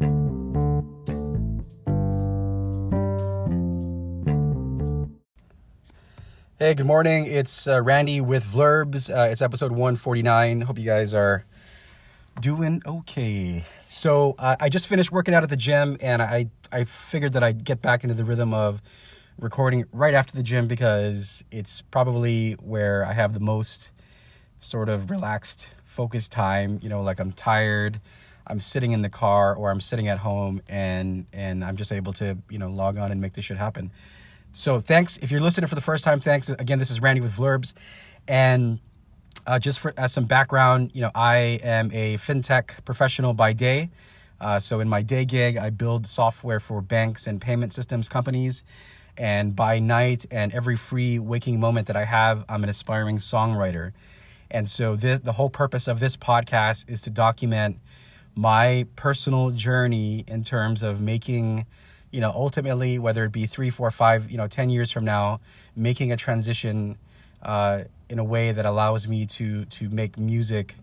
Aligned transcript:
Hey, 0.00 0.06
good 6.74 6.86
morning. 6.86 7.26
It's 7.26 7.66
uh, 7.68 7.82
Randy 7.82 8.22
with 8.22 8.46
Vlurbs. 8.46 9.14
Uh, 9.14 9.30
it's 9.30 9.42
episode 9.42 9.72
149. 9.72 10.62
Hope 10.62 10.78
you 10.78 10.86
guys 10.86 11.12
are 11.12 11.44
doing 12.40 12.80
okay. 12.86 13.66
So, 13.90 14.36
uh, 14.38 14.56
I 14.58 14.70
just 14.70 14.86
finished 14.86 15.12
working 15.12 15.34
out 15.34 15.42
at 15.42 15.50
the 15.50 15.56
gym 15.56 15.98
and 16.00 16.22
I, 16.22 16.46
I 16.72 16.84
figured 16.84 17.34
that 17.34 17.42
I'd 17.42 17.62
get 17.64 17.82
back 17.82 18.02
into 18.02 18.14
the 18.14 18.24
rhythm 18.24 18.54
of 18.54 18.80
recording 19.38 19.84
right 19.92 20.14
after 20.14 20.34
the 20.34 20.42
gym 20.42 20.66
because 20.66 21.44
it's 21.50 21.82
probably 21.82 22.52
where 22.52 23.04
I 23.04 23.12
have 23.12 23.34
the 23.34 23.40
most 23.40 23.90
sort 24.60 24.88
of 24.88 25.10
relaxed, 25.10 25.68
focused 25.84 26.32
time. 26.32 26.78
You 26.82 26.88
know, 26.88 27.02
like 27.02 27.20
I'm 27.20 27.32
tired, 27.32 28.00
I'm 28.46 28.60
sitting 28.60 28.92
in 28.92 29.02
the 29.02 29.08
car 29.08 29.54
or 29.54 29.70
I'm 29.70 29.80
sitting 29.80 30.08
at 30.08 30.18
home 30.18 30.62
and, 30.68 31.26
and 31.32 31.64
I'm 31.64 31.76
just 31.76 31.92
able 31.92 32.12
to, 32.14 32.38
you 32.48 32.58
know, 32.58 32.68
log 32.70 32.98
on 32.98 33.12
and 33.12 33.20
make 33.20 33.34
this 33.34 33.44
shit 33.44 33.56
happen. 33.56 33.92
So 34.52 34.80
thanks. 34.80 35.16
If 35.18 35.30
you're 35.30 35.40
listening 35.40 35.68
for 35.68 35.74
the 35.74 35.80
first 35.80 36.04
time, 36.04 36.20
thanks. 36.20 36.48
Again, 36.50 36.78
this 36.78 36.90
is 36.90 37.00
Randy 37.00 37.20
with 37.20 37.36
Vlurbs. 37.36 37.72
And 38.26 38.80
uh, 39.46 39.58
just 39.58 39.80
for 39.80 39.94
as 39.96 40.12
some 40.12 40.24
background, 40.24 40.90
you 40.94 41.02
know, 41.02 41.10
I 41.14 41.60
am 41.62 41.90
a 41.92 42.16
fintech 42.16 42.84
professional 42.84 43.32
by 43.32 43.52
day. 43.52 43.90
Uh, 44.40 44.58
so 44.58 44.80
in 44.80 44.88
my 44.88 45.02
day 45.02 45.24
gig, 45.24 45.56
I 45.56 45.70
build 45.70 46.06
software 46.06 46.60
for 46.60 46.80
banks 46.80 47.26
and 47.26 47.40
payment 47.40 47.72
systems 47.72 48.08
companies. 48.08 48.64
And 49.16 49.54
by 49.54 49.80
night 49.80 50.24
and 50.30 50.52
every 50.52 50.76
free 50.76 51.18
waking 51.18 51.60
moment 51.60 51.88
that 51.88 51.96
I 51.96 52.04
have, 52.04 52.44
I'm 52.48 52.64
an 52.64 52.70
aspiring 52.70 53.18
songwriter. 53.18 53.92
And 54.50 54.68
so 54.68 54.96
this, 54.96 55.20
the 55.20 55.32
whole 55.32 55.50
purpose 55.50 55.88
of 55.88 56.00
this 56.00 56.16
podcast 56.16 56.90
is 56.90 57.02
to 57.02 57.10
document 57.10 57.78
my 58.34 58.86
personal 58.96 59.50
journey 59.50 60.24
in 60.26 60.44
terms 60.44 60.82
of 60.82 61.00
making 61.00 61.66
you 62.10 62.20
know, 62.20 62.30
ultimately, 62.30 62.98
whether 62.98 63.24
it 63.24 63.32
be 63.32 63.46
three, 63.46 63.70
four, 63.70 63.90
five, 63.90 64.30
you 64.30 64.36
know, 64.36 64.48
10 64.48 64.70
years 64.70 64.90
from 64.90 65.04
now, 65.04 65.40
making 65.76 66.12
a 66.12 66.16
transition 66.16 66.98
uh, 67.42 67.82
in 68.08 68.18
a 68.18 68.24
way 68.24 68.52
that 68.52 68.66
allows 68.66 69.06
me 69.06 69.26
to, 69.26 69.64
to 69.66 69.88
make 69.90 70.18
music 70.18 70.74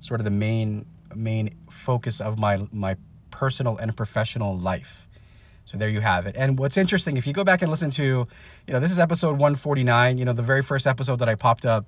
sort 0.00 0.20
of 0.20 0.24
the 0.24 0.30
main, 0.30 0.86
main 1.14 1.54
focus 1.68 2.20
of 2.20 2.38
my, 2.38 2.66
my 2.72 2.96
personal 3.30 3.76
and 3.76 3.94
professional 3.94 4.58
life. 4.58 5.06
So 5.66 5.76
there 5.76 5.88
you 5.88 6.00
have 6.00 6.26
it. 6.26 6.34
And 6.36 6.58
what's 6.58 6.76
interesting, 6.76 7.16
if 7.16 7.26
you 7.26 7.32
go 7.32 7.44
back 7.44 7.62
and 7.62 7.70
listen 7.70 7.90
to, 7.92 8.02
you 8.02 8.72
know, 8.72 8.80
this 8.80 8.90
is 8.90 8.98
episode 8.98 9.32
149, 9.32 10.18
you 10.18 10.24
know, 10.24 10.32
the 10.32 10.42
very 10.42 10.62
first 10.62 10.86
episode 10.86 11.18
that 11.18 11.28
I 11.28 11.34
popped 11.34 11.66
up 11.66 11.84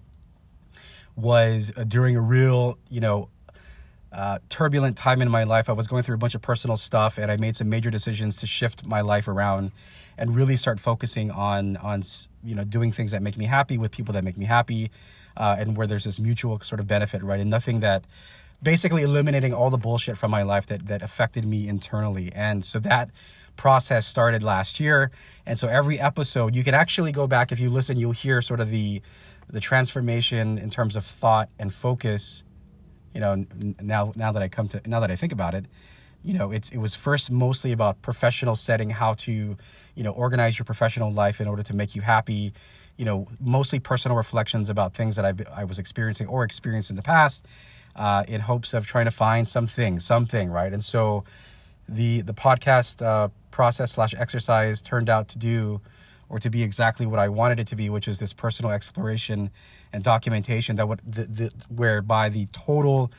was 1.16 1.72
uh, 1.76 1.84
during 1.84 2.16
a 2.16 2.20
real, 2.20 2.78
you 2.90 3.00
know, 3.00 3.28
uh, 4.12 4.38
turbulent 4.48 4.96
time 4.96 5.22
in 5.22 5.30
my 5.30 5.44
life. 5.44 5.68
I 5.70 5.72
was 5.72 5.86
going 5.86 6.02
through 6.02 6.16
a 6.16 6.18
bunch 6.18 6.34
of 6.34 6.42
personal 6.42 6.76
stuff, 6.76 7.18
and 7.18 7.30
I 7.30 7.36
made 7.36 7.56
some 7.56 7.68
major 7.68 7.90
decisions 7.90 8.36
to 8.36 8.46
shift 8.46 8.84
my 8.84 9.00
life 9.00 9.26
around 9.28 9.72
and 10.18 10.36
really 10.36 10.56
start 10.56 10.78
focusing 10.78 11.30
on 11.30 11.76
on 11.78 12.02
you 12.44 12.54
know 12.54 12.64
doing 12.64 12.92
things 12.92 13.12
that 13.12 13.22
make 13.22 13.36
me 13.36 13.46
happy 13.46 13.78
with 13.78 13.90
people 13.90 14.12
that 14.12 14.24
make 14.24 14.36
me 14.36 14.44
happy, 14.44 14.90
uh, 15.36 15.56
and 15.58 15.76
where 15.76 15.86
there's 15.86 16.04
this 16.04 16.20
mutual 16.20 16.60
sort 16.60 16.80
of 16.80 16.86
benefit, 16.86 17.22
right? 17.22 17.40
And 17.40 17.50
nothing 17.50 17.80
that 17.80 18.04
basically 18.62 19.02
eliminating 19.02 19.52
all 19.52 19.70
the 19.70 19.78
bullshit 19.78 20.16
from 20.18 20.30
my 20.30 20.42
life 20.42 20.66
that 20.66 20.86
that 20.86 21.02
affected 21.02 21.44
me 21.44 21.68
internally. 21.68 22.30
And 22.34 22.64
so 22.64 22.78
that 22.80 23.10
process 23.56 24.06
started 24.06 24.42
last 24.42 24.80
year. 24.80 25.10
And 25.46 25.58
so 25.58 25.68
every 25.68 25.98
episode, 25.98 26.54
you 26.54 26.64
can 26.64 26.74
actually 26.74 27.12
go 27.12 27.26
back 27.26 27.52
if 27.52 27.60
you 27.60 27.70
listen, 27.70 27.98
you'll 27.98 28.12
hear 28.12 28.42
sort 28.42 28.60
of 28.60 28.70
the 28.70 29.02
the 29.48 29.60
transformation 29.60 30.58
in 30.58 30.70
terms 30.70 30.96
of 30.96 31.04
thought 31.04 31.48
and 31.58 31.72
focus 31.72 32.44
you 33.14 33.20
know 33.20 33.44
now 33.80 34.12
now 34.16 34.32
that 34.32 34.42
i 34.42 34.48
come 34.48 34.68
to 34.68 34.80
now 34.86 35.00
that 35.00 35.10
i 35.10 35.16
think 35.16 35.32
about 35.32 35.54
it 35.54 35.66
you 36.22 36.34
know 36.34 36.50
it's 36.50 36.70
it 36.70 36.78
was 36.78 36.94
first 36.94 37.30
mostly 37.30 37.72
about 37.72 38.00
professional 38.02 38.54
setting 38.54 38.90
how 38.90 39.14
to 39.14 39.56
you 39.94 40.02
know 40.02 40.12
organize 40.12 40.58
your 40.58 40.64
professional 40.64 41.10
life 41.10 41.40
in 41.40 41.48
order 41.48 41.62
to 41.62 41.74
make 41.74 41.94
you 41.94 42.02
happy 42.02 42.52
you 42.96 43.04
know 43.04 43.26
mostly 43.40 43.80
personal 43.80 44.16
reflections 44.16 44.68
about 44.68 44.94
things 44.94 45.16
that 45.16 45.24
i 45.24 45.32
i 45.60 45.64
was 45.64 45.78
experiencing 45.78 46.26
or 46.28 46.44
experienced 46.44 46.90
in 46.90 46.96
the 46.96 47.02
past 47.02 47.46
uh, 47.96 48.24
in 48.28 48.40
hopes 48.40 48.74
of 48.74 48.86
trying 48.86 49.04
to 49.04 49.10
find 49.10 49.48
something 49.48 50.00
something 50.00 50.50
right? 50.50 50.72
And 50.72 50.82
so 50.82 51.24
the 51.88 52.22
the 52.22 52.34
podcast 52.34 53.04
uh, 53.04 53.28
process 53.50 53.92
slash 53.92 54.14
exercise 54.14 54.80
turned 54.80 55.10
out 55.10 55.28
to 55.28 55.38
do 55.38 55.80
or 56.32 56.38
to 56.38 56.48
be 56.48 56.62
exactly 56.62 57.04
what 57.04 57.18
I 57.18 57.28
wanted 57.28 57.60
it 57.60 57.66
to 57.68 57.76
be, 57.76 57.90
which 57.90 58.08
is 58.08 58.18
this 58.18 58.32
personal 58.32 58.72
exploration 58.72 59.50
and 59.92 60.02
documentation 60.02 60.76
that 60.76 60.88
would 60.88 61.00
the, 61.06 61.24
the, 61.24 61.52
whereby 61.68 62.30
the 62.30 62.46
total 62.52 63.12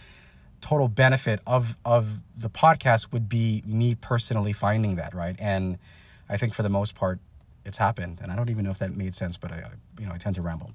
total 0.61 0.87
benefit 0.87 1.39
of 1.45 1.77
of 1.85 2.09
the 2.35 2.49
podcast 2.49 3.13
would 3.13 3.29
be 3.29 3.61
me 3.67 3.93
personally 3.93 4.51
finding 4.51 4.95
that 4.95 5.13
right? 5.13 5.35
And 5.37 5.77
I 6.27 6.37
think 6.37 6.55
for 6.55 6.63
the 6.63 6.69
most 6.69 6.95
part 6.95 7.19
it's 7.65 7.77
happened. 7.77 8.19
And 8.21 8.31
I 8.31 8.35
don't 8.35 8.49
even 8.49 8.65
know 8.65 8.71
if 8.71 8.79
that 8.79 8.95
made 8.95 9.13
sense 9.13 9.37
but 9.37 9.51
I 9.51 9.63
you 9.99 10.07
know 10.07 10.13
I 10.13 10.17
tend 10.17 10.35
to 10.35 10.41
ramble. 10.41 10.71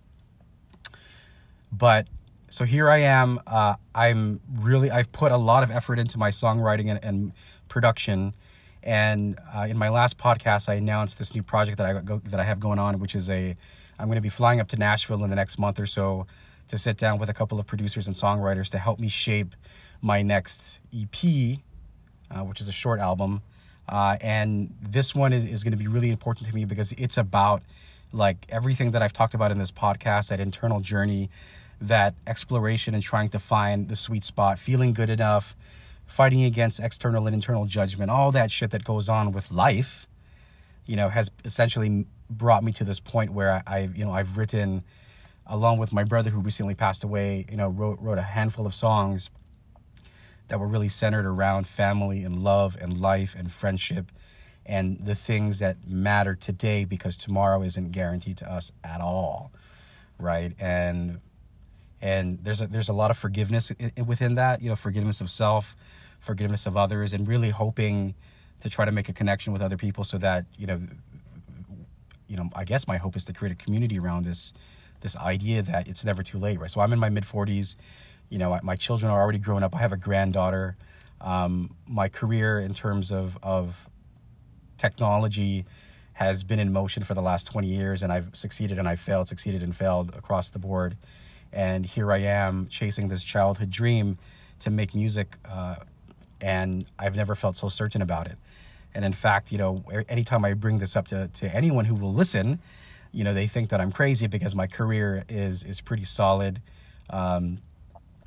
But 1.73 2.07
so 2.51 2.65
here 2.65 2.89
I 2.89 2.99
am 2.99 3.41
uh, 3.49 3.75
I'm 3.97 4.41
really 4.61 4.93
I've 4.93 5.11
put 5.11 5.33
a 5.33 5.37
lot 5.37 5.65
of 5.65 5.73
effort 5.73 5.99
into 5.99 6.19
my 6.19 6.31
songwriting 6.31 6.89
and, 6.89 7.05
and 7.05 7.33
production 7.67 8.33
and 8.83 9.39
uh, 9.55 9.67
in 9.69 9.77
my 9.77 9.89
last 9.89 10.19
podcast, 10.19 10.69
I 10.69 10.75
announced 10.75 11.19
this 11.19 11.35
new 11.35 11.43
project 11.43 11.79
that 11.79 11.87
I 11.87 12.01
go, 12.01 12.21
that 12.27 12.41
I 12.41 12.45
have 12.45 12.61
going 12.61 12.79
on, 12.79 12.99
which 12.99 13.15
is 13.15 13.29
a 13.29 13.57
I'm 13.99 14.07
going 14.07 14.17
to 14.17 14.23
be 14.23 14.29
flying 14.29 14.61
up 14.61 14.69
to 14.69 14.77
Nashville 14.77 15.25
in 15.25 15.31
the 15.31 15.37
next 15.37 15.59
month 15.59 15.81
or 15.81 15.87
so 15.87 16.27
to 16.69 16.79
sit 16.79 16.97
down 16.97 17.19
with 17.19 17.29
a 17.29 17.35
couple 17.35 17.59
of 17.59 17.67
producers 17.67 18.07
and 18.07 18.15
songwriters 18.15 18.71
to 18.71 18.79
help 18.79 19.01
me 19.01 19.09
shape 19.09 19.55
my 20.01 20.23
next 20.23 20.79
EP, 20.95 21.59
uh, 22.31 22.45
which 22.45 22.61
is 22.61 22.69
a 22.69 22.73
short 22.73 23.01
album. 23.01 23.43
Uh, 23.89 24.17
and 24.21 24.73
this 24.83 25.15
one 25.15 25.33
is, 25.33 25.45
is 25.47 25.65
going 25.65 25.73
to 25.73 25.79
be 25.79 25.89
really 25.89 26.11
important 26.11 26.47
to 26.47 26.55
me 26.55 26.65
because 26.65 26.93
it's 26.93 27.17
about 27.17 27.63
like 28.13 28.47
everything 28.51 28.93
that 28.93 29.03
I've 29.03 29.13
talked 29.13 29.35
about 29.35 29.51
in 29.51 29.59
this 29.59 29.73
podcast, 29.73 30.29
that 30.29 30.41
internal 30.41 30.81
journey, 30.81 31.31
that 31.81 32.15
exploration 32.27 32.95
and 32.95 33.03
trying 33.03 33.31
to 33.31 33.39
find 33.39 33.89
the 33.89 33.97
sweet 33.97 34.25
spot, 34.25 34.59
feeling 34.59 34.93
good 34.93 35.11
enough 35.11 35.57
fighting 36.09 36.43
against 36.45 36.81
external 36.81 37.27
and 37.27 37.35
internal 37.35 37.65
judgment, 37.65 38.11
all 38.11 38.33
that 38.33 38.51
shit 38.51 38.71
that 38.73 38.83
goes 38.83 39.09
on 39.09 39.31
with 39.31 39.53
life, 39.53 40.09
you 40.87 40.97
know, 40.97 41.09
has 41.09 41.31
essentially 41.45 42.07
brought 42.29 42.65
me 42.65 42.73
to 42.73 42.85
this 42.85 42.99
point 42.99 43.33
where 43.33 43.53
I, 43.53 43.63
I 43.67 43.79
you 43.95 44.05
know, 44.05 44.13
I've 44.13 44.37
written, 44.37 44.83
along 45.47 45.79
with 45.79 45.93
my 45.93 46.05
brother 46.05 46.31
who 46.31 46.41
recently 46.41 46.75
passed 46.75 47.05
away, 47.05 47.47
you 47.49 47.57
know, 47.57 47.69
wrote 47.69 48.01
wrote 48.01 48.19
a 48.19 48.23
handful 48.23 48.67
of 48.67 48.75
songs 48.75 49.31
that 50.49 50.59
were 50.59 50.67
really 50.67 50.89
centered 50.89 51.27
around 51.27 51.69
family 51.69 52.25
and 52.25 52.43
love 52.43 52.77
and 52.81 53.01
life 53.01 53.37
and 53.39 53.53
friendship 53.53 54.11
and 54.67 54.99
the 55.05 55.15
things 55.15 55.61
that 55.61 55.87
matter 55.87 56.35
today 56.35 56.85
because 56.85 57.17
tomorrow 57.17 57.63
isn't 57.63 57.93
guaranteed 57.93 58.39
to 58.39 58.51
us 58.51 58.73
at 58.83 59.01
all 59.01 59.53
right? 60.19 60.53
And 60.59 61.21
and 62.01 62.39
there's 62.43 62.61
a 62.61 62.67
there's 62.67 62.89
a 62.89 62.93
lot 62.93 63.11
of 63.11 63.19
forgiveness 63.19 63.73
within 64.07 64.37
that 64.37 64.63
you 64.63 64.69
know 64.69 64.77
forgiveness 64.77 65.21
of 65.21 65.31
self 65.31 65.77
forgiveness 66.21 66.67
of 66.67 66.77
others 66.77 67.13
and 67.13 67.29
really 67.29 67.51
hoping 67.51 68.15
to 68.61 68.69
try 68.69 68.85
to 68.85 68.93
make 68.93 69.09
a 69.09 69.13
connection 69.13 69.53
with 69.53 69.63
other 69.63 69.77
people 69.77 70.05
so 70.05 70.19
that 70.19 70.45
you 70.57 70.67
know 70.67 70.81
you 72.27 72.37
know 72.37 72.49
i 72.55 72.65
guess 72.65 72.87
my 72.87 72.97
hope 72.97 73.17
is 73.17 73.25
to 73.25 73.33
create 73.33 73.53
a 73.53 73.57
community 73.57 73.99
around 73.99 74.25
this 74.25 74.53
this 75.01 75.17
idea 75.17 75.63
that 75.63 75.87
it's 75.87 76.05
never 76.05 76.23
too 76.23 76.39
late 76.39 76.59
right? 76.59 76.71
So 76.71 76.81
i'm 76.81 76.93
in 76.93 76.99
my 76.99 77.09
mid 77.09 77.25
40s 77.25 77.77
you 78.31 78.39
know 78.39 78.59
my 78.63 78.77
children 78.77 79.11
are 79.11 79.21
already 79.21 79.39
grown 79.39 79.63
up. 79.63 79.75
I 79.75 79.79
have 79.79 79.93
a 79.93 79.97
granddaughter. 79.97 80.77
Um, 81.21 81.75
my 81.87 82.09
career 82.09 82.61
in 82.61 82.75
terms 82.75 83.11
of 83.11 83.39
of 83.43 83.89
technology 84.77 85.65
has 86.13 86.45
been 86.45 86.59
in 86.59 86.73
motion 86.73 87.03
for 87.03 87.15
the 87.15 87.23
last 87.23 87.47
20 87.47 87.67
years 87.67 88.03
and 88.05 88.13
i've 88.13 88.29
succeeded 88.33 88.79
and 88.79 88.89
i've 88.89 89.01
failed 89.01 89.27
succeeded 89.27 89.61
and 89.63 89.75
failed 89.75 90.15
across 90.15 90.51
the 90.51 90.59
board 90.59 90.97
and 91.53 91.85
here 91.85 92.13
I 92.13 92.19
am 92.19 92.69
chasing 92.69 93.09
this 93.09 93.23
childhood 93.23 93.71
dream 93.71 94.19
to 94.61 94.71
make 94.71 94.95
music, 94.95 95.37
uh, 95.49 95.77
and 96.41 96.85
I've 96.99 97.17
never 97.17 97.35
felt 97.35 97.57
so 97.57 97.69
certain 97.69 98.03
about 98.03 98.27
it. 98.27 98.39
And 98.95 99.05
in 99.05 99.13
fact, 99.13 99.53
you 99.53 99.59
know, 99.59 99.85
anytime 100.09 100.45
I 100.45 100.55
bring 100.55 100.79
this 100.79 100.97
up 100.97 101.09
to, 101.09 101.29
to 101.29 101.55
anyone 101.55 101.85
who 101.85 101.95
will 101.95 102.13
listen, 102.13 102.59
you 103.13 103.25
know, 103.25 103.33
they 103.35 103.47
think 103.47 103.71
that 103.71 103.81
I'm 103.81 103.93
crazy 103.93 104.27
because 104.27 104.55
my 104.55 104.67
career 104.67 105.25
is 105.29 105.65
is 105.65 105.81
pretty 105.81 106.05
solid. 106.05 106.61
Um, 107.11 107.59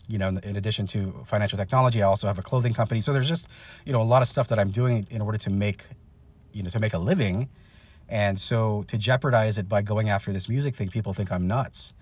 you 0.07 0.17
know, 0.17 0.27
in 0.27 0.55
addition 0.55 0.87
to 0.87 1.23
financial 1.25 1.57
technology, 1.57 2.01
I 2.01 2.07
also 2.07 2.27
have 2.27 2.39
a 2.39 2.41
clothing 2.41 2.73
company. 2.73 3.01
So 3.01 3.13
there's 3.13 3.29
just, 3.29 3.47
you 3.85 3.93
know, 3.93 4.01
a 4.01 4.03
lot 4.03 4.21
of 4.21 4.27
stuff 4.27 4.49
that 4.49 4.59
I'm 4.59 4.71
doing 4.71 5.07
in 5.09 5.21
order 5.21 5.37
to 5.37 5.49
make, 5.49 5.85
you 6.51 6.63
know, 6.63 6.69
to 6.69 6.79
make 6.79 6.93
a 6.93 6.97
living. 6.97 7.47
And 8.09 8.37
so 8.39 8.83
to 8.87 8.97
jeopardize 8.97 9.57
it 9.57 9.69
by 9.69 9.81
going 9.81 10.09
after 10.09 10.33
this 10.33 10.49
music 10.49 10.75
thing, 10.75 10.89
people 10.89 11.13
think 11.13 11.31
I'm 11.31 11.47
nuts 11.47 11.93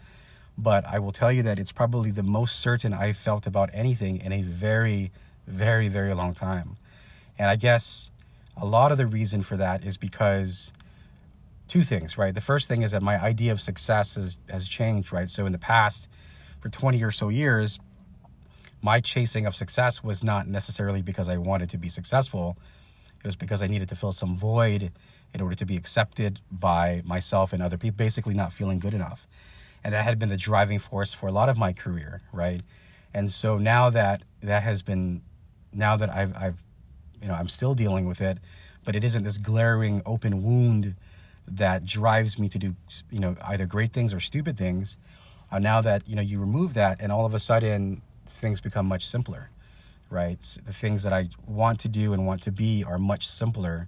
but 0.62 0.86
I 0.86 1.00
will 1.00 1.14
tell 1.14 1.32
you 1.32 1.44
that 1.44 1.58
it's 1.58 1.72
probably 1.72 2.12
the 2.12 2.24
most 2.24 2.60
certain 2.60 2.94
I've 2.94 3.18
felt 3.18 3.48
about 3.48 3.70
anything 3.74 4.18
in 4.18 4.34
a 4.34 4.42
very, 4.42 5.12
very, 5.48 5.88
very 5.88 6.14
long 6.14 6.34
time. 6.34 6.76
And 7.38 7.50
I 7.50 7.56
guess 7.56 8.12
a 8.58 8.66
lot 8.66 8.92
of 8.92 8.98
the 8.98 9.08
reason 9.08 9.42
for 9.42 9.56
that 9.56 9.86
is 9.86 9.96
because 9.96 10.74
two 11.70 11.84
things, 11.84 12.18
right? 12.18 12.36
The 12.36 12.42
first 12.42 12.68
thing 12.68 12.82
is 12.82 12.92
that 12.92 13.02
my 13.02 13.22
idea 13.22 13.54
of 13.54 13.62
success 13.62 14.16
has, 14.16 14.38
has 14.50 14.68
changed, 14.68 15.14
right? 15.14 15.30
So 15.30 15.46
in 15.46 15.54
the 15.54 15.60
past, 15.60 16.10
for 16.60 16.68
20 16.68 17.02
or 17.04 17.12
so 17.12 17.30
years, 17.30 17.80
my 18.82 19.00
chasing 19.00 19.46
of 19.46 19.56
success 19.56 20.04
was 20.04 20.24
not 20.24 20.46
necessarily 20.46 21.02
because 21.02 21.30
I 21.30 21.38
wanted 21.38 21.70
to 21.70 21.78
be 21.78 21.88
successful. 21.88 22.58
It 23.20 23.26
was 23.26 23.38
because 23.38 23.62
I 23.62 23.68
needed 23.68 23.88
to 23.90 23.96
fill 23.96 24.12
some 24.12 24.36
void 24.36 24.92
in 25.34 25.42
order 25.42 25.56
to 25.56 25.66
be 25.66 25.78
accepted 25.78 26.42
by 26.52 27.02
myself 27.06 27.54
and 27.54 27.64
other 27.64 27.78
people, 27.78 27.96
basically 27.96 28.34
not 28.34 28.52
feeling 28.52 28.80
good 28.80 28.94
enough. 28.94 29.26
And 29.84 29.94
that 29.94 30.04
had 30.04 30.20
been 30.20 30.30
the 30.30 30.38
driving 30.38 30.80
force 30.80 31.14
for 31.14 31.28
a 31.28 31.32
lot 31.32 31.50
of 31.50 31.58
my 31.58 31.74
career, 31.74 32.22
right? 32.34 32.62
And 33.14 33.32
so 33.32 33.58
now 33.58 33.90
that 33.90 34.24
that 34.42 34.64
has 34.64 34.82
been, 34.82 35.22
now 35.74 35.96
that 35.98 36.10
I've, 36.10 36.36
I've 36.36 36.64
you 37.22 37.28
know, 37.28 37.34
I'm 37.34 37.50
still 37.50 37.74
dealing 37.74 38.08
with 38.08 38.22
it, 38.22 38.38
but 38.86 38.96
it 38.96 39.04
isn't 39.04 39.24
this 39.24 39.38
glaring 39.38 40.02
open 40.06 40.44
wound 40.44 40.96
that 41.48 41.86
drives 41.86 42.38
me 42.38 42.48
to 42.50 42.60
do, 42.60 42.76
you 43.12 43.20
know, 43.20 43.36
either 43.46 43.66
great 43.66 43.92
things 43.92 44.14
or 44.14 44.20
stupid 44.20 44.58
things. 44.58 44.98
Uh, 45.52 45.60
now 45.60 45.82
that, 45.82 46.08
you 46.08 46.16
know, 46.16 46.22
you 46.22 46.40
remove 46.40 46.76
that 46.76 47.02
and 47.02 47.12
all 47.12 47.26
of 47.26 47.34
a 47.34 47.40
sudden 47.40 48.02
things 48.30 48.62
become 48.62 48.86
much 48.86 49.08
simpler, 49.08 49.50
right? 50.10 50.40
The 50.66 50.74
things 50.74 51.04
that 51.04 51.14
I 51.14 51.30
want 51.48 51.80
to 51.82 51.88
do 51.88 52.14
and 52.14 52.26
want 52.26 52.42
to 52.44 52.52
be 52.52 52.84
are 52.84 52.98
much 52.98 53.28
simpler. 53.28 53.88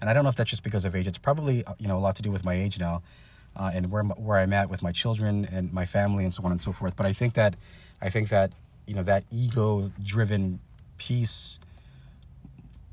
And 0.00 0.08
I 0.08 0.12
don't 0.12 0.24
know 0.24 0.30
if 0.30 0.36
that's 0.36 0.50
just 0.50 0.62
because 0.62 0.84
of 0.84 0.94
age. 0.94 1.06
It's 1.06 1.18
probably, 1.18 1.64
uh, 1.64 1.74
you 1.78 1.88
know, 1.88 1.98
a 1.98 2.00
lot 2.00 2.16
to 2.16 2.22
do 2.22 2.30
with 2.30 2.44
my 2.44 2.54
age 2.54 2.78
now. 2.78 3.02
Uh, 3.56 3.70
and 3.72 3.90
where 3.90 4.02
where 4.02 4.38
I'm 4.38 4.52
at 4.52 4.68
with 4.68 4.82
my 4.82 4.90
children 4.90 5.48
and 5.50 5.72
my 5.72 5.86
family 5.86 6.24
and 6.24 6.34
so 6.34 6.42
on 6.44 6.50
and 6.50 6.60
so 6.60 6.72
forth. 6.72 6.96
But 6.96 7.06
I 7.06 7.12
think 7.12 7.34
that 7.34 7.54
I 8.02 8.10
think 8.10 8.28
that 8.30 8.52
you 8.86 8.94
know 8.94 9.04
that 9.04 9.24
ego 9.30 9.92
driven 10.02 10.60
piece 10.98 11.58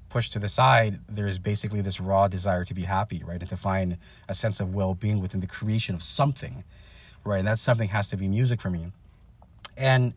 pushed 0.10 0.34
to 0.34 0.40
the 0.40 0.48
side, 0.48 1.00
there's 1.08 1.40
basically 1.40 1.82
this 1.82 2.00
raw 2.00 2.28
desire 2.28 2.66
to 2.66 2.74
be 2.74 2.84
happy, 2.84 3.24
right? 3.24 3.40
And 3.40 3.50
to 3.50 3.58
find 3.58 3.98
a 4.28 4.34
sense 4.34 4.60
of 4.60 4.76
well 4.76 4.94
being 4.94 5.22
within 5.22 5.40
the 5.40 5.48
creation 5.48 5.96
of 5.96 6.04
something, 6.04 6.64
right? 7.24 7.40
And 7.40 7.48
that 7.48 7.60
something 7.60 7.88
has 7.90 8.10
to 8.10 8.18
be 8.18 8.28
music 8.28 8.62
for 8.62 8.70
me. 8.70 8.92
And 9.78 10.14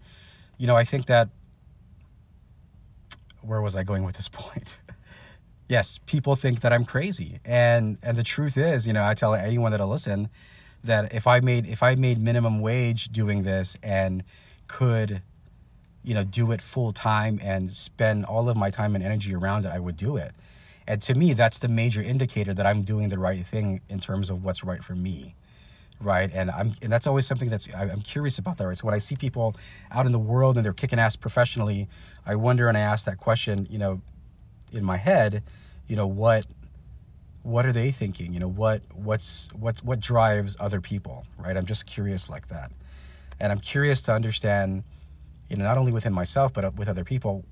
you 0.59 0.67
know, 0.67 0.77
I 0.77 0.85
think 0.85 1.07
that 1.07 1.29
where 3.41 3.61
was 3.61 3.77
I 3.77 3.83
going 3.83 4.05
with 4.05 4.17
this 4.17 4.29
point? 4.33 4.79
Yes, 5.69 5.99
people 6.07 6.37
think 6.37 6.61
that 6.61 6.73
I'm 6.73 6.85
crazy. 6.85 7.41
And 7.45 7.99
and 8.03 8.17
the 8.17 8.23
truth 8.23 8.57
is, 8.57 8.87
you 8.87 8.93
know, 8.93 9.05
I 9.05 9.15
tell 9.15 9.35
anyone 9.35 9.71
that'll 9.71 9.89
listen 9.89 10.29
that 10.85 11.15
if 11.15 11.27
I 11.27 11.41
made 11.41 11.67
if 11.67 11.83
I 11.83 11.95
made 11.95 12.19
minimum 12.19 12.61
wage 12.61 13.07
doing 13.09 13.43
this 13.43 13.77
and 13.83 14.23
could 14.69 15.23
you 16.03 16.15
know 16.15 16.25
do 16.25 16.53
it 16.53 16.61
full 16.61 16.93
time 16.93 17.41
and 17.43 17.71
spend 17.71 18.25
all 18.25 18.49
of 18.49 18.57
my 18.57 18.71
time 18.71 18.95
and 18.95 19.05
energy 19.05 19.35
around 19.35 19.65
it, 19.65 19.73
I 19.73 19.79
would 19.79 19.97
do 19.97 20.17
it. 20.17 20.33
And 20.87 21.01
to 21.03 21.15
me, 21.15 21.33
that's 21.33 21.61
the 21.61 21.69
major 21.69 22.03
indicator 22.03 22.53
that 22.53 22.67
I'm 22.67 22.83
doing 22.83 23.09
the 23.09 23.19
right 23.19 23.45
thing 23.45 23.81
in 23.89 24.01
terms 24.01 24.29
of 24.29 24.45
what's 24.45 24.63
right 24.63 24.85
for 24.85 24.95
me 24.95 25.35
right? 26.01 26.31
And 26.33 26.51
I'm 26.51 26.75
and 26.83 26.93
that's 26.93 27.07
always 27.07 27.27
something 27.27 27.49
that's 27.49 27.73
I'm 27.75 28.03
curious 28.03 28.39
about 28.39 28.59
that. 28.59 28.67
Right. 28.67 28.77
So 28.77 28.85
when 28.85 28.95
I 28.95 28.99
see 28.99 29.17
people 29.17 29.57
out 29.91 30.07
in 30.07 30.13
the 30.13 30.19
world 30.19 30.57
and 30.57 30.65
they're 30.65 30.73
kicking 30.73 30.99
ass 30.99 31.17
professionally, 31.17 31.89
I 32.27 32.35
wonder 32.37 32.69
and 32.69 32.77
I 32.77 32.81
ask 32.81 33.07
that 33.07 33.19
question, 33.19 33.67
you 33.71 33.79
know, 33.79 34.01
in 34.75 34.85
my 34.85 34.97
head, 34.97 35.43
you 35.87 35.97
know, 35.97 36.07
what 36.07 36.47
what 37.43 37.67
are 37.67 37.73
they 37.73 37.91
thinking? 37.91 38.33
You 38.33 38.41
know, 38.41 38.49
what 38.49 38.83
what's 38.95 39.49
what 39.53 39.79
what 39.85 40.01
drives 40.01 40.57
other 40.61 40.81
people, 40.81 41.27
right? 41.39 41.57
I'm 41.57 41.67
just 41.67 41.87
curious 41.87 42.31
like 42.31 42.49
that, 42.49 42.73
and 43.41 43.53
I'm 43.53 43.61
curious 43.61 44.03
to 44.03 44.13
understand, 44.13 44.85
you 45.51 45.57
know, 45.57 45.65
not 45.65 45.79
only 45.79 45.93
within 45.93 46.13
myself 46.13 46.53
but 46.53 46.75
with 46.77 46.89
other 46.89 47.05
people. 47.05 47.45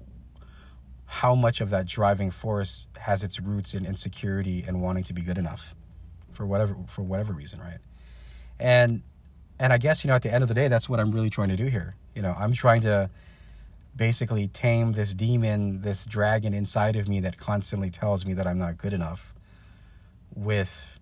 How 1.06 1.34
much 1.34 1.60
of 1.60 1.70
that 1.70 1.86
driving 1.86 2.30
force 2.30 2.86
has 2.98 3.22
its 3.22 3.38
roots 3.38 3.74
in 3.74 3.84
insecurity 3.84 4.64
and 4.66 4.80
wanting 4.80 5.04
to 5.04 5.12
be 5.12 5.20
good 5.22 5.38
enough, 5.38 5.74
for 6.32 6.46
whatever 6.46 6.76
for 6.88 7.02
whatever 7.02 7.34
reason, 7.34 7.60
right? 7.60 7.78
and 8.62 9.02
and 9.58 9.72
I 9.72 9.78
guess 9.78 10.04
you 10.04 10.08
know 10.08 10.14
at 10.14 10.22
the 10.22 10.32
end 10.32 10.42
of 10.42 10.48
the 10.48 10.54
day, 10.54 10.69
that's 10.69 10.88
what 10.88 11.00
I'm 11.00 11.12
really 11.12 11.30
trying 11.30 11.48
to 11.48 11.56
do 11.56 11.66
here. 11.66 11.96
You 12.14 12.22
know, 12.22 12.34
I'm 12.38 12.52
trying 12.52 12.80
to 12.82 13.10
basically 13.94 14.48
tame 14.48 14.92
this 14.92 15.14
demon, 15.14 15.82
this 15.82 16.04
dragon 16.04 16.54
inside 16.54 16.96
of 16.96 17.08
me 17.08 17.20
that 17.20 17.38
constantly 17.38 17.90
tells 17.90 18.24
me 18.24 18.34
that 18.34 18.46
I'm 18.46 18.58
not 18.58 18.78
good 18.78 18.92
enough 18.92 19.34
with 20.34 20.98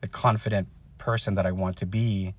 the 0.00 0.08
confident 0.08 0.68
person 0.98 1.34
that 1.34 1.46
I 1.46 1.52
want 1.52 1.76
to 1.78 1.86
be 1.86 2.34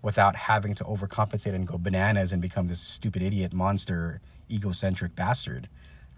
without 0.00 0.34
having 0.34 0.74
to 0.74 0.84
overcompensate 0.84 1.54
and 1.54 1.66
go 1.66 1.78
bananas 1.78 2.32
and 2.32 2.40
become 2.42 2.68
this 2.68 2.80
stupid 2.80 3.22
idiot 3.22 3.52
monster 3.52 4.20
egocentric 4.50 5.14
bastard 5.14 5.68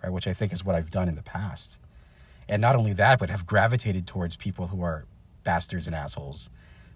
right 0.02 0.10
which 0.10 0.26
i 0.26 0.32
think 0.32 0.52
is 0.52 0.64
what 0.64 0.74
i've 0.74 0.90
done 0.90 1.06
in 1.06 1.14
the 1.14 1.22
past 1.22 1.78
and 2.48 2.60
not 2.60 2.74
only 2.74 2.94
that 2.94 3.18
but 3.18 3.28
have 3.28 3.46
gravitated 3.46 4.06
towards 4.06 4.36
people 4.36 4.66
who 4.68 4.82
are 4.82 5.04
bastards 5.44 5.86
and 5.86 5.94
assholes 5.94 6.48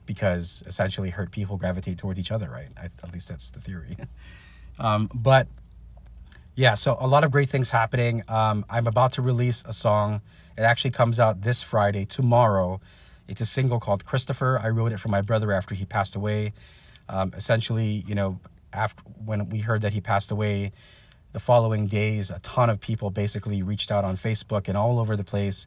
because 0.09 0.63
essentially 0.67 1.11
hurt 1.11 1.31
people 1.31 1.59
gravitate 1.59 1.99
towards 1.99 2.19
each 2.19 2.33
other, 2.33 2.49
right? 2.49 2.71
At 2.79 3.13
least 3.13 3.29
that's 3.29 3.51
the 3.51 3.61
theory. 3.61 3.95
um, 4.79 5.11
but 5.15 5.47
yeah, 6.59 6.75
so 6.75 6.97
a 6.99 7.07
lot 7.07 7.23
of 7.23 7.31
great 7.31 7.49
things 7.49 7.71
happening. 7.71 8.25
Um, 8.27 8.65
I'm 8.69 8.89
about 8.89 9.13
to 9.13 9.23
release 9.23 9.63
a 9.65 9.73
song. 9.73 10.21
It 10.57 10.63
actually 10.63 10.91
comes 10.91 11.21
out 11.21 11.41
this 11.41 11.63
Friday, 11.63 12.05
tomorrow. 12.05 12.81
It's 13.29 13.41
a 13.41 13.47
single 13.47 13.79
called 13.79 14.05
Christopher. 14.05 14.59
I 14.61 14.71
wrote 14.71 14.91
it 14.91 14.99
for 14.99 15.07
my 15.07 15.21
brother 15.21 15.53
after 15.53 15.77
he 15.77 15.85
passed 15.85 16.17
away. 16.17 16.55
Um, 17.09 17.33
essentially, 17.37 18.03
you 18.09 18.17
know, 18.17 18.41
after 18.73 19.01
when 19.25 19.51
we 19.51 19.61
heard 19.61 19.83
that 19.83 19.93
he 19.93 20.01
passed 20.01 20.33
away, 20.33 20.73
the 21.33 21.39
following 21.39 21.87
days, 21.87 22.33
a 22.33 22.41
ton 22.41 22.71
of 22.71 22.81
people 22.81 23.11
basically 23.11 23.63
reached 23.63 23.93
out 23.93 24.05
on 24.05 24.17
Facebook 24.17 24.67
and 24.67 24.77
all 24.77 24.99
over 24.99 25.15
the 25.15 25.23
place, 25.23 25.65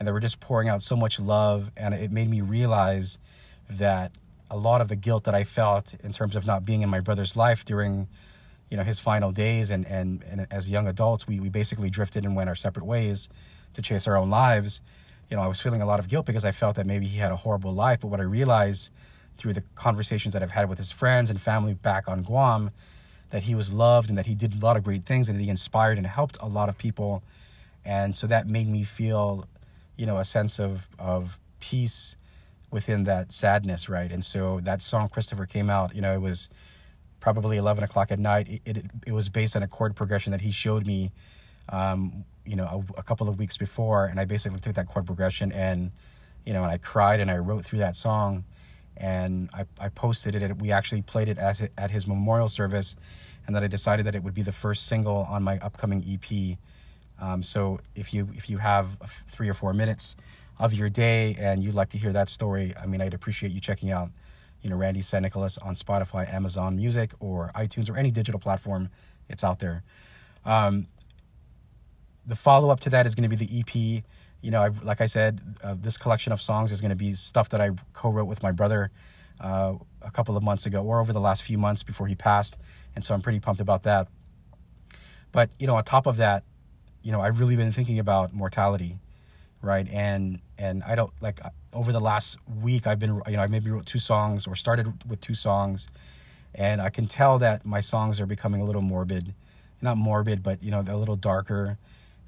and 0.00 0.08
they 0.08 0.12
were 0.12 0.18
just 0.18 0.40
pouring 0.40 0.68
out 0.68 0.82
so 0.82 0.96
much 0.96 1.20
love, 1.20 1.70
and 1.76 1.94
it 1.94 2.10
made 2.10 2.28
me 2.28 2.40
realize 2.40 3.16
that 3.70 4.10
a 4.50 4.56
lot 4.56 4.80
of 4.80 4.88
the 4.88 4.96
guilt 4.96 5.22
that 5.22 5.36
I 5.36 5.44
felt 5.44 5.94
in 6.02 6.12
terms 6.12 6.34
of 6.34 6.48
not 6.48 6.64
being 6.64 6.82
in 6.82 6.88
my 6.88 6.98
brother's 6.98 7.36
life 7.36 7.64
during, 7.64 8.08
you 8.72 8.78
know, 8.78 8.84
his 8.84 8.98
final 8.98 9.32
days 9.32 9.70
and, 9.70 9.86
and, 9.86 10.24
and 10.30 10.46
as 10.50 10.70
young 10.70 10.88
adults, 10.88 11.26
we, 11.26 11.38
we 11.38 11.50
basically 11.50 11.90
drifted 11.90 12.24
and 12.24 12.34
went 12.34 12.48
our 12.48 12.54
separate 12.54 12.86
ways 12.86 13.28
to 13.74 13.82
chase 13.82 14.08
our 14.08 14.16
own 14.16 14.30
lives. 14.30 14.80
You 15.28 15.36
know, 15.36 15.42
I 15.42 15.46
was 15.46 15.60
feeling 15.60 15.82
a 15.82 15.86
lot 15.86 16.00
of 16.00 16.08
guilt 16.08 16.24
because 16.24 16.46
I 16.46 16.52
felt 16.52 16.76
that 16.76 16.86
maybe 16.86 17.06
he 17.06 17.18
had 17.18 17.32
a 17.32 17.36
horrible 17.36 17.74
life. 17.74 18.00
But 18.00 18.06
what 18.06 18.18
I 18.18 18.22
realized 18.22 18.88
through 19.36 19.52
the 19.52 19.60
conversations 19.74 20.32
that 20.32 20.42
I've 20.42 20.50
had 20.50 20.70
with 20.70 20.78
his 20.78 20.90
friends 20.90 21.28
and 21.28 21.38
family 21.38 21.74
back 21.74 22.08
on 22.08 22.22
Guam, 22.22 22.70
that 23.28 23.42
he 23.42 23.54
was 23.54 23.70
loved 23.70 24.08
and 24.08 24.16
that 24.16 24.24
he 24.24 24.34
did 24.34 24.54
a 24.54 24.64
lot 24.64 24.78
of 24.78 24.84
great 24.84 25.04
things 25.04 25.28
and 25.28 25.38
he 25.38 25.50
inspired 25.50 25.98
and 25.98 26.06
helped 26.06 26.38
a 26.40 26.48
lot 26.48 26.70
of 26.70 26.78
people. 26.78 27.22
And 27.84 28.16
so 28.16 28.26
that 28.28 28.48
made 28.48 28.68
me 28.68 28.84
feel, 28.84 29.46
you 29.98 30.06
know, 30.06 30.16
a 30.16 30.24
sense 30.24 30.58
of, 30.58 30.88
of 30.98 31.38
peace 31.60 32.16
within 32.70 33.02
that 33.02 33.34
sadness, 33.34 33.90
right? 33.90 34.10
And 34.10 34.24
so 34.24 34.60
that 34.60 34.80
song 34.80 35.08
Christopher 35.08 35.44
came 35.44 35.68
out. 35.68 35.94
You 35.94 36.00
know, 36.00 36.14
it 36.14 36.22
was 36.22 36.48
probably 37.22 37.56
eleven 37.56 37.84
o'clock 37.84 38.10
at 38.10 38.18
night. 38.18 38.48
It 38.48 38.60
it, 38.64 38.86
it 39.06 39.12
was 39.12 39.28
based 39.28 39.54
on 39.56 39.62
a 39.62 39.68
chord 39.68 39.94
progression 39.94 40.32
that 40.32 40.40
he 40.40 40.50
showed 40.50 40.86
me, 40.86 41.12
um, 41.68 42.24
you 42.44 42.56
know, 42.56 42.84
a, 42.96 43.00
a, 43.00 43.02
couple 43.04 43.28
of 43.28 43.38
weeks 43.38 43.56
before, 43.56 44.06
and 44.06 44.18
I 44.18 44.24
basically 44.24 44.58
took 44.58 44.74
that 44.74 44.88
chord 44.88 45.06
progression 45.06 45.52
and, 45.52 45.92
you 46.44 46.52
know, 46.52 46.64
and 46.64 46.72
I 46.72 46.78
cried 46.78 47.20
and 47.20 47.30
I 47.30 47.38
wrote 47.38 47.64
through 47.64 47.78
that 47.78 47.94
song, 47.94 48.44
and 48.96 49.48
I 49.54 49.64
I 49.80 49.88
posted 49.88 50.34
it. 50.34 50.58
We 50.60 50.72
actually 50.72 51.02
played 51.02 51.28
it 51.28 51.38
as 51.38 51.66
at 51.78 51.90
his 51.92 52.08
memorial 52.08 52.48
service, 52.48 52.96
and 53.46 53.54
then 53.54 53.62
I 53.62 53.68
decided 53.68 54.04
that 54.06 54.16
it 54.16 54.22
would 54.24 54.34
be 54.34 54.42
the 54.42 54.52
first 54.52 54.86
single 54.88 55.26
on 55.30 55.44
my 55.44 55.58
upcoming 55.60 56.04
EP. 56.04 56.58
Um, 57.20 57.40
so 57.44 57.78
if 57.94 58.12
you 58.12 58.28
if 58.34 58.50
you 58.50 58.58
have 58.58 58.88
three 59.28 59.48
or 59.48 59.54
four 59.54 59.72
minutes 59.72 60.16
of 60.58 60.74
your 60.74 60.90
day 60.90 61.36
and 61.38 61.62
you'd 61.62 61.74
like 61.74 61.90
to 61.90 61.98
hear 61.98 62.12
that 62.12 62.28
story, 62.28 62.74
I 62.82 62.86
mean, 62.86 63.00
I'd 63.00 63.14
appreciate 63.14 63.52
you 63.52 63.60
checking 63.60 63.92
out, 63.92 64.10
you 64.62 64.70
know, 64.70 64.76
Randy 64.76 65.02
San 65.02 65.22
Nicolas 65.22 65.58
on 65.58 65.74
Spotify, 65.74 66.32
Amazon 66.32 66.76
Music, 66.76 67.12
or 67.20 67.50
iTunes, 67.54 67.90
or 67.90 67.96
any 67.96 68.10
digital 68.10 68.40
platform. 68.40 68.90
It's 69.28 69.44
out 69.44 69.58
there. 69.58 69.82
Um, 70.44 70.86
the 72.26 72.36
follow 72.36 72.70
up 72.70 72.80
to 72.80 72.90
that 72.90 73.06
is 73.06 73.14
going 73.14 73.28
to 73.28 73.36
be 73.36 73.44
the 73.44 73.60
EP. 73.60 74.04
You 74.40 74.50
know, 74.50 74.62
I've, 74.62 74.82
like 74.82 75.00
I 75.00 75.06
said, 75.06 75.40
uh, 75.62 75.74
this 75.78 75.98
collection 75.98 76.32
of 76.32 76.40
songs 76.40 76.72
is 76.72 76.80
going 76.80 76.90
to 76.90 76.96
be 76.96 77.12
stuff 77.14 77.48
that 77.50 77.60
I 77.60 77.70
co 77.92 78.10
wrote 78.10 78.26
with 78.26 78.42
my 78.42 78.52
brother 78.52 78.90
uh, 79.40 79.74
a 80.00 80.10
couple 80.10 80.36
of 80.36 80.42
months 80.42 80.66
ago 80.66 80.82
or 80.82 81.00
over 81.00 81.12
the 81.12 81.20
last 81.20 81.42
few 81.42 81.58
months 81.58 81.82
before 81.82 82.06
he 82.06 82.14
passed. 82.14 82.56
And 82.94 83.04
so 83.04 83.14
I'm 83.14 83.22
pretty 83.22 83.40
pumped 83.40 83.60
about 83.60 83.84
that. 83.84 84.08
But, 85.32 85.50
you 85.58 85.66
know, 85.66 85.76
on 85.76 85.84
top 85.84 86.06
of 86.06 86.18
that, 86.18 86.44
you 87.02 87.10
know, 87.10 87.20
I've 87.20 87.40
really 87.40 87.56
been 87.56 87.72
thinking 87.72 87.98
about 87.98 88.32
mortality 88.32 88.98
right? 89.62 89.88
And 89.90 90.40
and 90.58 90.82
I 90.82 90.94
don't 90.94 91.12
like 91.20 91.40
over 91.72 91.92
the 91.92 92.00
last 92.00 92.36
week 92.60 92.86
I've 92.86 92.98
been 92.98 93.22
you 93.28 93.36
know 93.36 93.42
I 93.42 93.46
maybe 93.46 93.70
wrote 93.70 93.86
two 93.86 94.00
songs 94.00 94.46
or 94.46 94.56
started 94.56 94.92
with 95.08 95.20
two 95.20 95.34
songs, 95.34 95.88
and 96.54 96.82
I 96.82 96.90
can 96.90 97.06
tell 97.06 97.38
that 97.38 97.64
my 97.64 97.80
songs 97.80 98.20
are 98.20 98.26
becoming 98.26 98.60
a 98.60 98.64
little 98.64 98.82
morbid, 98.82 99.34
not 99.80 99.96
morbid, 99.96 100.42
but 100.42 100.62
you 100.62 100.70
know 100.70 100.80
a 100.86 100.96
little 100.96 101.16
darker. 101.16 101.78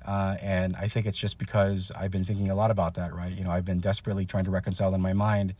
Uh, 0.06 0.36
and 0.42 0.76
I 0.76 0.86
think 0.86 1.06
it's 1.06 1.16
just 1.16 1.38
because 1.38 1.90
I've 1.96 2.10
been 2.10 2.24
thinking 2.24 2.50
a 2.50 2.54
lot 2.54 2.70
about 2.70 2.94
that, 2.94 3.14
right? 3.14 3.32
You 3.32 3.42
know, 3.42 3.50
I've 3.50 3.64
been 3.64 3.80
desperately 3.80 4.26
trying 4.26 4.44
to 4.44 4.50
reconcile 4.50 4.94
in 4.94 5.00
my 5.00 5.14
mind, 5.14 5.54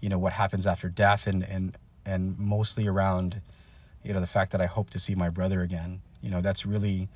you 0.00 0.08
know, 0.08 0.16
what 0.18 0.32
happens 0.32 0.64
after 0.66 0.88
death, 0.88 1.26
and 1.26 1.42
and 1.44 1.76
and 2.06 2.38
mostly 2.38 2.86
around, 2.86 3.40
you 4.02 4.12
know, 4.12 4.20
the 4.20 4.26
fact 4.26 4.52
that 4.52 4.60
I 4.60 4.66
hope 4.66 4.90
to 4.90 4.98
see 4.98 5.14
my 5.14 5.28
brother 5.28 5.60
again. 5.60 6.00
You 6.22 6.30
know, 6.30 6.40
that's 6.40 6.64
really 6.64 7.08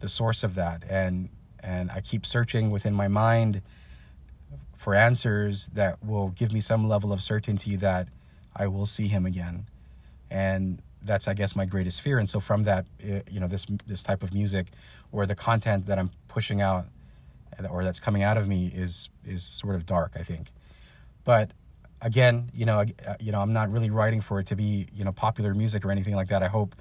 the 0.00 0.08
source 0.08 0.42
of 0.42 0.54
that, 0.54 0.82
and 0.88 1.28
and 1.64 1.90
I 1.90 2.00
keep 2.00 2.26
searching 2.26 2.70
within 2.70 2.94
my 2.94 3.08
mind 3.08 3.62
for 4.76 4.94
answers 4.94 5.68
that 5.68 6.02
will 6.04 6.28
give 6.28 6.52
me 6.52 6.60
some 6.60 6.86
level 6.88 7.12
of 7.12 7.22
certainty 7.22 7.76
that 7.76 8.08
I 8.54 8.66
will 8.66 8.86
see 8.86 9.08
him 9.08 9.24
again. 9.24 9.66
And 10.30 10.80
that's 11.02 11.26
I 11.26 11.34
guess 11.34 11.56
my 11.56 11.64
greatest 11.64 12.00
fear. 12.02 12.18
And 12.18 12.28
so 12.28 12.38
from 12.40 12.64
that, 12.64 12.86
uh, 13.02 13.20
you 13.30 13.40
know, 13.40 13.48
this 13.48 13.66
this 13.86 14.02
type 14.02 14.22
of 14.22 14.34
music 14.34 14.68
or 15.12 15.26
the 15.26 15.34
content 15.34 15.86
that 15.86 15.98
I'm 15.98 16.10
pushing 16.28 16.60
out 16.60 16.86
or 17.70 17.84
that's 17.84 18.00
coming 18.00 18.22
out 18.22 18.36
of 18.36 18.46
me 18.48 18.66
is 18.74 19.08
is 19.24 19.42
sort 19.42 19.74
of 19.74 19.86
dark, 19.86 20.12
I 20.16 20.22
think. 20.22 20.50
But 21.24 21.50
again, 22.02 22.50
you 22.54 22.66
know, 22.66 22.80
uh, 22.80 23.14
you 23.20 23.32
know, 23.32 23.40
I'm 23.40 23.52
not 23.52 23.70
really 23.70 23.90
writing 23.90 24.20
for 24.20 24.40
it 24.40 24.46
to 24.48 24.56
be, 24.56 24.88
you 24.92 25.04
know, 25.04 25.12
popular 25.12 25.54
music 25.54 25.84
or 25.84 25.90
anything 25.90 26.14
like 26.14 26.28
that. 26.28 26.42
I 26.42 26.48
hope 26.48 26.74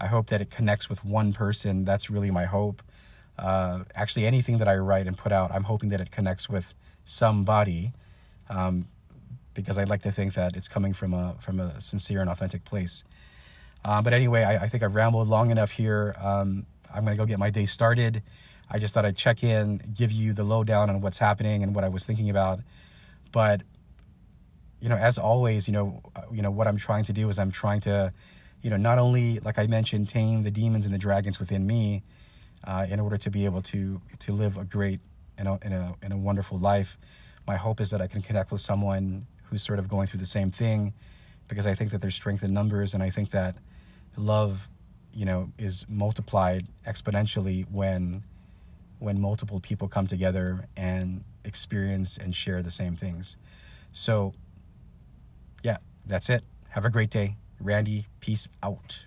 I 0.00 0.06
hope 0.06 0.28
that 0.28 0.40
it 0.40 0.50
connects 0.50 0.88
with 0.88 1.04
one 1.04 1.32
person. 1.32 1.84
That's 1.84 2.08
really 2.08 2.30
my 2.30 2.46
hope. 2.46 2.82
Uh, 3.40 3.84
actually, 3.94 4.26
anything 4.26 4.58
that 4.58 4.68
I 4.68 4.76
write 4.76 5.06
and 5.06 5.16
put 5.16 5.32
out, 5.32 5.50
I'm 5.50 5.64
hoping 5.64 5.88
that 5.90 6.00
it 6.00 6.10
connects 6.10 6.48
with 6.48 6.74
somebody, 7.04 7.92
um, 8.50 8.84
because 9.54 9.78
I'd 9.78 9.88
like 9.88 10.02
to 10.02 10.12
think 10.12 10.34
that 10.34 10.56
it's 10.56 10.68
coming 10.68 10.92
from 10.92 11.14
a 11.14 11.36
from 11.40 11.58
a 11.58 11.80
sincere 11.80 12.20
and 12.20 12.28
authentic 12.28 12.64
place. 12.64 13.02
Uh, 13.82 14.02
but 14.02 14.12
anyway, 14.12 14.44
I, 14.44 14.64
I, 14.64 14.68
think 14.68 14.82
I've 14.82 14.94
rambled 14.94 15.28
long 15.28 15.50
enough 15.50 15.70
here. 15.70 16.14
Um, 16.20 16.66
I'm 16.92 17.02
gonna 17.04 17.16
go 17.16 17.24
get 17.24 17.38
my 17.38 17.48
day 17.48 17.64
started. 17.64 18.22
I 18.70 18.78
just 18.78 18.92
thought 18.92 19.06
I'd 19.06 19.16
check 19.16 19.42
in, 19.42 19.80
give 19.94 20.12
you 20.12 20.34
the 20.34 20.44
lowdown 20.44 20.90
on 20.90 21.00
what's 21.00 21.18
happening 21.18 21.62
and 21.62 21.74
what 21.74 21.82
I 21.82 21.88
was 21.88 22.04
thinking 22.04 22.28
about. 22.28 22.60
But 23.32 23.62
you 24.80 24.90
know, 24.90 24.96
as 24.96 25.16
always, 25.18 25.66
you 25.66 25.72
know, 25.72 26.02
uh, 26.14 26.22
you 26.30 26.42
know 26.42 26.50
what 26.50 26.66
I'm 26.66 26.76
trying 26.76 27.04
to 27.04 27.14
do 27.14 27.28
is 27.30 27.38
I'm 27.38 27.50
trying 27.50 27.80
to, 27.82 28.12
you 28.62 28.68
know, 28.68 28.76
not 28.76 28.98
only 28.98 29.40
like 29.40 29.58
I 29.58 29.66
mentioned, 29.66 30.10
tame 30.10 30.42
the 30.42 30.50
demons 30.50 30.84
and 30.84 30.94
the 30.94 30.98
dragons 30.98 31.40
within 31.40 31.66
me, 31.66 32.02
uh, 32.64 32.86
in 32.88 33.00
order 33.00 33.16
to 33.18 33.30
be 33.30 33.44
able 33.44 33.62
to 33.62 34.00
to 34.20 34.32
live 34.32 34.56
a 34.56 34.64
great 34.64 35.00
and 35.38 35.48
a, 35.48 35.58
in 35.62 35.72
a 35.72 35.94
in 36.02 36.12
a 36.12 36.18
wonderful 36.18 36.58
life. 36.58 36.98
My 37.46 37.56
hope 37.56 37.80
is 37.80 37.90
that 37.90 38.00
I 38.00 38.06
can 38.06 38.22
connect 38.22 38.52
with 38.52 38.60
someone 38.60 39.26
who's 39.44 39.62
sort 39.62 39.78
of 39.78 39.88
going 39.88 40.06
through 40.06 40.20
the 40.20 40.26
same 40.26 40.50
thing, 40.50 40.92
because 41.48 41.66
I 41.66 41.74
think 41.74 41.90
that 41.90 42.00
there's 42.00 42.14
strength 42.14 42.44
in 42.44 42.52
numbers, 42.52 42.94
and 42.94 43.02
I 43.02 43.10
think 43.10 43.30
that 43.30 43.56
love, 44.16 44.68
you 45.12 45.24
know, 45.24 45.50
is 45.58 45.84
multiplied 45.88 46.66
exponentially 46.86 47.64
when 47.70 48.22
when 48.98 49.20
multiple 49.20 49.60
people 49.60 49.88
come 49.88 50.06
together 50.06 50.66
and 50.76 51.24
experience 51.44 52.18
and 52.18 52.34
share 52.34 52.62
the 52.62 52.70
same 52.70 52.96
things. 52.96 53.36
So, 53.92 54.34
yeah, 55.64 55.78
that's 56.06 56.28
it. 56.28 56.44
Have 56.68 56.84
a 56.84 56.90
great 56.90 57.10
day. 57.10 57.36
Randy, 57.58 58.06
peace 58.20 58.46
out. 58.62 59.06